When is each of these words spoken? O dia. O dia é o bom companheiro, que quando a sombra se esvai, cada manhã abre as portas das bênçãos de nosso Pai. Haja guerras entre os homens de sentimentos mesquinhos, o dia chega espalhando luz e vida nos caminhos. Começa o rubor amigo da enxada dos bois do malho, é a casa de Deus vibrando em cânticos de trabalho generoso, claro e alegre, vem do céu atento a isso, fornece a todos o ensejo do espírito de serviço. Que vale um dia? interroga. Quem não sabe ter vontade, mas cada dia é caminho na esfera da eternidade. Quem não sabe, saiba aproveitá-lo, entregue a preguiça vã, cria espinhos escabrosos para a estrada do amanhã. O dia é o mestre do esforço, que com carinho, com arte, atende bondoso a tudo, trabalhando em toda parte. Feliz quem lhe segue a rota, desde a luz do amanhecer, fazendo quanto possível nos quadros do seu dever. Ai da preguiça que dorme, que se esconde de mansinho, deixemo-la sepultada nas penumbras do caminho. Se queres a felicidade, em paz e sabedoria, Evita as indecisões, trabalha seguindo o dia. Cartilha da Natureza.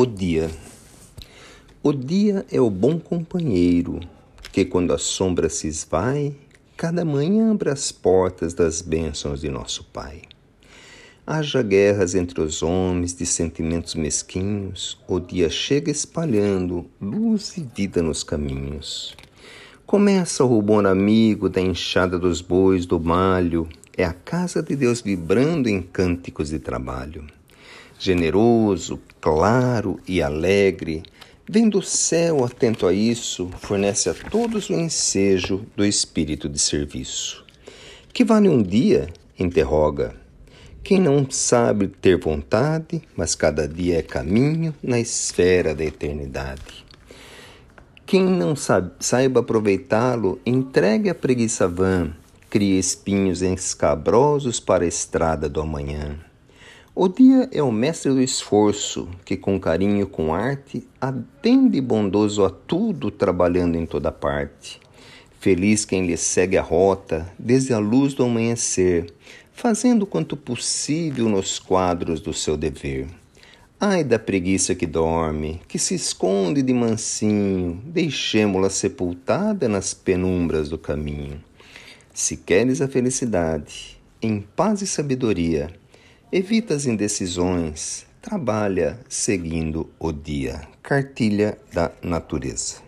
O 0.00 0.06
dia. 0.06 0.48
O 1.82 1.92
dia 1.92 2.46
é 2.52 2.60
o 2.60 2.70
bom 2.70 3.00
companheiro, 3.00 3.98
que 4.52 4.64
quando 4.64 4.92
a 4.92 4.96
sombra 4.96 5.48
se 5.48 5.66
esvai, 5.66 6.36
cada 6.76 7.04
manhã 7.04 7.50
abre 7.50 7.68
as 7.68 7.90
portas 7.90 8.54
das 8.54 8.80
bênçãos 8.80 9.40
de 9.40 9.48
nosso 9.48 9.82
Pai. 9.92 10.22
Haja 11.26 11.62
guerras 11.62 12.14
entre 12.14 12.40
os 12.40 12.62
homens 12.62 13.12
de 13.12 13.26
sentimentos 13.26 13.96
mesquinhos, 13.96 14.96
o 15.08 15.18
dia 15.18 15.50
chega 15.50 15.90
espalhando 15.90 16.86
luz 17.00 17.56
e 17.56 17.68
vida 17.74 18.00
nos 18.00 18.22
caminhos. 18.22 19.16
Começa 19.84 20.44
o 20.44 20.46
rubor 20.46 20.86
amigo 20.86 21.48
da 21.48 21.60
enxada 21.60 22.16
dos 22.16 22.40
bois 22.40 22.86
do 22.86 23.00
malho, 23.00 23.68
é 23.96 24.04
a 24.04 24.12
casa 24.12 24.62
de 24.62 24.76
Deus 24.76 25.00
vibrando 25.00 25.68
em 25.68 25.82
cânticos 25.82 26.50
de 26.50 26.60
trabalho 26.60 27.26
generoso, 27.98 29.00
claro 29.20 29.98
e 30.06 30.22
alegre, 30.22 31.02
vem 31.48 31.68
do 31.68 31.82
céu 31.82 32.44
atento 32.44 32.86
a 32.86 32.92
isso, 32.92 33.50
fornece 33.58 34.08
a 34.08 34.14
todos 34.14 34.70
o 34.70 34.74
ensejo 34.74 35.66
do 35.76 35.84
espírito 35.84 36.48
de 36.48 36.58
serviço. 36.58 37.44
Que 38.12 38.24
vale 38.24 38.48
um 38.48 38.62
dia? 38.62 39.08
interroga. 39.38 40.14
Quem 40.82 41.00
não 41.00 41.30
sabe 41.30 41.86
ter 41.86 42.18
vontade, 42.18 43.02
mas 43.16 43.34
cada 43.34 43.68
dia 43.68 43.98
é 43.98 44.02
caminho 44.02 44.74
na 44.82 44.98
esfera 44.98 45.74
da 45.74 45.84
eternidade. 45.84 46.84
Quem 48.06 48.24
não 48.24 48.56
sabe, 48.56 48.92
saiba 48.98 49.40
aproveitá-lo, 49.40 50.40
entregue 50.46 51.10
a 51.10 51.14
preguiça 51.14 51.68
vã, 51.68 52.10
cria 52.48 52.78
espinhos 52.78 53.42
escabrosos 53.42 54.58
para 54.58 54.84
a 54.84 54.88
estrada 54.88 55.48
do 55.48 55.60
amanhã. 55.60 56.18
O 57.00 57.06
dia 57.06 57.48
é 57.52 57.62
o 57.62 57.70
mestre 57.70 58.10
do 58.10 58.20
esforço, 58.20 59.08
que 59.24 59.36
com 59.36 59.60
carinho, 59.60 60.04
com 60.04 60.34
arte, 60.34 60.84
atende 61.00 61.80
bondoso 61.80 62.44
a 62.44 62.50
tudo, 62.50 63.08
trabalhando 63.08 63.76
em 63.76 63.86
toda 63.86 64.10
parte. 64.10 64.80
Feliz 65.38 65.84
quem 65.84 66.08
lhe 66.08 66.16
segue 66.16 66.56
a 66.56 66.60
rota, 66.60 67.32
desde 67.38 67.72
a 67.72 67.78
luz 67.78 68.14
do 68.14 68.24
amanhecer, 68.24 69.14
fazendo 69.52 70.06
quanto 70.06 70.36
possível 70.36 71.28
nos 71.28 71.60
quadros 71.60 72.20
do 72.20 72.34
seu 72.34 72.56
dever. 72.56 73.06
Ai 73.78 74.02
da 74.02 74.18
preguiça 74.18 74.74
que 74.74 74.84
dorme, 74.84 75.60
que 75.68 75.78
se 75.78 75.94
esconde 75.94 76.62
de 76.62 76.74
mansinho, 76.74 77.80
deixemo-la 77.84 78.70
sepultada 78.70 79.68
nas 79.68 79.94
penumbras 79.94 80.68
do 80.68 80.76
caminho. 80.76 81.40
Se 82.12 82.36
queres 82.36 82.80
a 82.80 82.88
felicidade, 82.88 84.00
em 84.20 84.40
paz 84.40 84.82
e 84.82 84.86
sabedoria, 84.88 85.70
Evita 86.30 86.74
as 86.74 86.84
indecisões, 86.84 88.04
trabalha 88.20 89.00
seguindo 89.08 89.88
o 89.98 90.12
dia. 90.12 90.60
Cartilha 90.82 91.56
da 91.72 91.90
Natureza. 92.02 92.87